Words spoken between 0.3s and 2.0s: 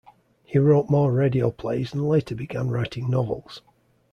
He wrote more radio plays